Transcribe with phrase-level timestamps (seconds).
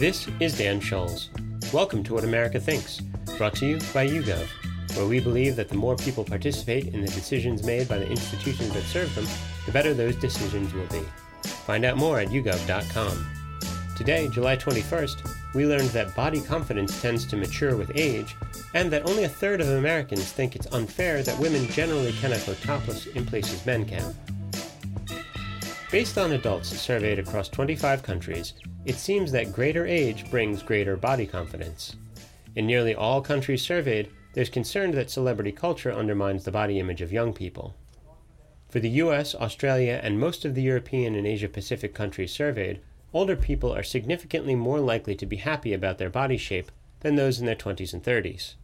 [0.00, 1.28] This is Dan Scholes.
[1.74, 3.02] Welcome to What America Thinks,
[3.36, 4.46] brought to you by YouGov,
[4.96, 8.72] where we believe that the more people participate in the decisions made by the institutions
[8.72, 9.26] that serve them,
[9.66, 11.02] the better those decisions will be.
[11.66, 13.26] Find out more at yougov.com.
[13.94, 18.36] Today, July 21st, we learned that body confidence tends to mature with age,
[18.72, 22.54] and that only a third of Americans think it's unfair that women generally cannot go
[22.54, 24.14] topless in places men can.
[25.90, 28.52] Based on adults surveyed across 25 countries,
[28.84, 31.96] it seems that greater age brings greater body confidence.
[32.54, 37.12] In nearly all countries surveyed, there's concern that celebrity culture undermines the body image of
[37.12, 37.74] young people.
[38.68, 42.80] For the US, Australia, and most of the European and Asia Pacific countries surveyed,
[43.12, 47.40] older people are significantly more likely to be happy about their body shape than those
[47.40, 48.54] in their 20s and 30s.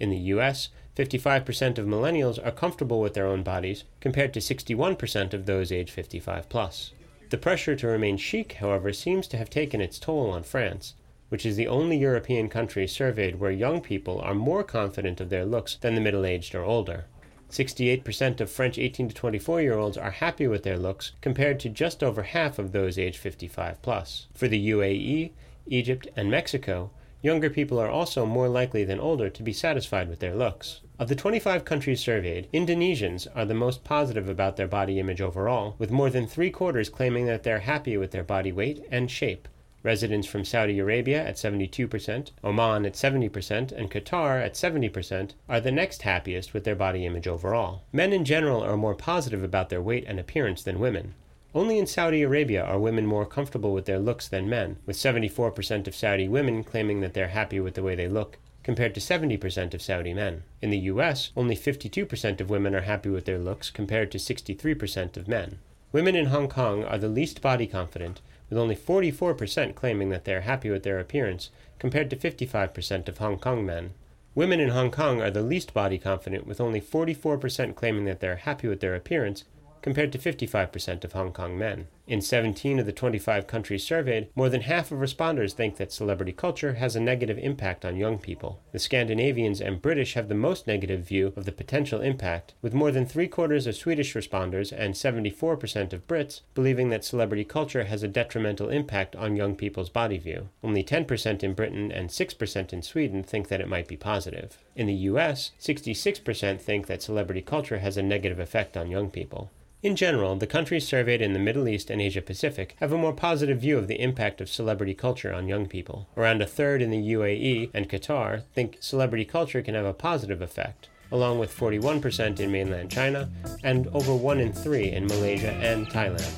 [0.00, 5.32] In the US, 55% of millennials are comfortable with their own bodies, compared to 61%
[5.32, 6.92] of those age 55 plus.
[7.30, 10.94] The pressure to remain chic, however, seems to have taken its toll on France,
[11.30, 15.44] which is the only European country surveyed where young people are more confident of their
[15.44, 17.06] looks than the middle aged or older.
[17.50, 21.68] 68% of French 18 to 24 year olds are happy with their looks, compared to
[21.68, 24.26] just over half of those age 55 plus.
[24.34, 25.30] For the UAE,
[25.66, 26.90] Egypt, and Mexico,
[27.24, 30.82] Younger people are also more likely than older to be satisfied with their looks.
[30.98, 35.74] Of the 25 countries surveyed, Indonesians are the most positive about their body image overall,
[35.78, 39.48] with more than three quarters claiming that they're happy with their body weight and shape.
[39.82, 45.72] Residents from Saudi Arabia at 72%, Oman at 70%, and Qatar at 70% are the
[45.72, 47.84] next happiest with their body image overall.
[47.90, 51.14] Men in general are more positive about their weight and appearance than women.
[51.54, 55.86] Only in Saudi Arabia are women more comfortable with their looks than men, with 74%
[55.86, 59.72] of Saudi women claiming that they're happy with the way they look, compared to 70%
[59.72, 60.42] of Saudi men.
[60.60, 65.16] In the US, only 52% of women are happy with their looks, compared to 63%
[65.16, 65.58] of men.
[65.92, 68.20] Women in Hong Kong are the least body confident,
[68.50, 73.18] with only 44% claiming that they are happy with their appearance, compared to 55% of
[73.18, 73.94] Hong Kong men.
[74.34, 78.26] Women in Hong Kong are the least body confident, with only 44% claiming that they
[78.26, 79.44] are happy with their appearance,
[79.84, 81.88] compared to 55% of Hong Kong men.
[82.06, 86.32] In 17 of the 25 countries surveyed, more than half of responders think that celebrity
[86.32, 88.62] culture has a negative impact on young people.
[88.72, 92.90] The Scandinavians and British have the most negative view of the potential impact, with more
[92.90, 98.02] than three quarters of Swedish responders and 74% of Brits believing that celebrity culture has
[98.02, 100.48] a detrimental impact on young people's body view.
[100.62, 104.56] Only 10% in Britain and 6% in Sweden think that it might be positive.
[104.74, 109.50] In the US, 66% think that celebrity culture has a negative effect on young people.
[109.84, 113.12] In general, the countries surveyed in the Middle East and Asia Pacific have a more
[113.12, 116.08] positive view of the impact of celebrity culture on young people.
[116.16, 120.40] Around a third in the UAE and Qatar think celebrity culture can have a positive
[120.40, 123.28] effect, along with 41% in mainland China
[123.62, 126.32] and over 1 in 3 in Malaysia and Thailand.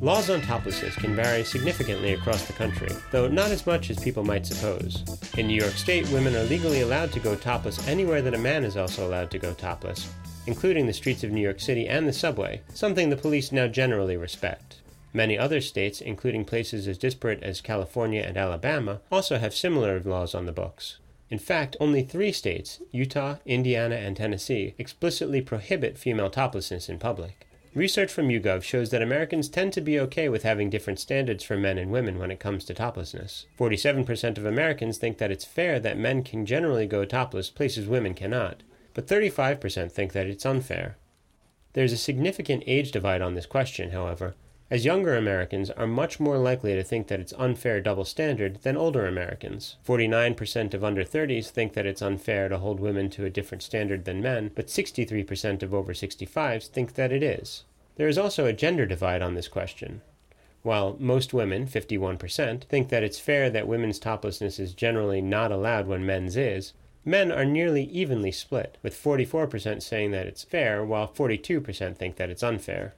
[0.00, 4.24] Laws on toplessness can vary significantly across the country, though not as much as people
[4.24, 5.04] might suppose.
[5.38, 8.64] In New York State, women are legally allowed to go topless anywhere that a man
[8.64, 10.12] is also allowed to go topless,
[10.46, 14.16] including the streets of New York City and the subway, something the police now generally
[14.16, 14.80] respect.
[15.14, 20.34] Many other states, including places as disparate as California and Alabama, also have similar laws
[20.34, 20.98] on the books.
[21.28, 27.46] In fact, only three states, Utah, Indiana, and Tennessee, explicitly prohibit female toplessness in public.
[27.74, 31.56] Research from YouGov shows that Americans tend to be okay with having different standards for
[31.56, 33.46] men and women when it comes to toplessness.
[33.58, 38.12] 47% of Americans think that it's fair that men can generally go topless places women
[38.12, 38.62] cannot,
[38.94, 40.96] but 35% think that it's unfair.
[41.72, 44.34] There's a significant age divide on this question, however,
[44.72, 48.74] as younger Americans are much more likely to think that it's unfair double standard than
[48.74, 49.76] older Americans.
[49.86, 54.06] 49% of under 30s think that it's unfair to hold women to a different standard
[54.06, 57.64] than men, but 63% of over 65s think that it is.
[57.96, 60.00] There is also a gender divide on this question.
[60.62, 65.86] While most women, 51%, think that it's fair that women's toplessness is generally not allowed
[65.86, 66.72] when men's is,
[67.04, 72.30] Men are nearly evenly split, with 44% saying that it's fair, while 42% think that
[72.30, 72.94] it's unfair.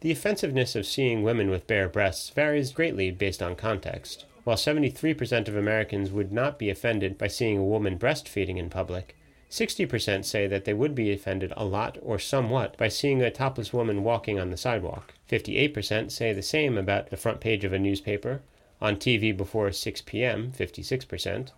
[0.00, 4.26] The offensiveness of seeing women with bare breasts varies greatly based on context.
[4.44, 9.16] While 73% of Americans would not be offended by seeing a woman breastfeeding in public,
[9.50, 13.72] 60% say that they would be offended a lot or somewhat by seeing a topless
[13.72, 15.14] woman walking on the sidewalk.
[15.30, 18.42] 58% say the same about the front page of a newspaper,
[18.82, 21.52] on TV before 6 p.m., 56%,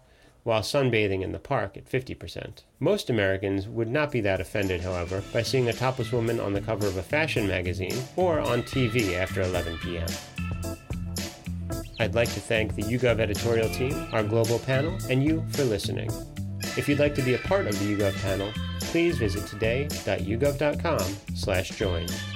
[0.47, 2.63] while sunbathing in the park at 50%.
[2.79, 6.61] Most Americans would not be that offended, however, by seeing a topless woman on the
[6.61, 10.07] cover of a fashion magazine or on TV after 11 p.m.
[11.99, 16.13] I'd like to thank the YouGov editorial team, our global panel, and you for listening.
[16.77, 18.53] If you'd like to be a part of the YouGov panel,
[18.83, 22.36] please visit today.yougov.com/join.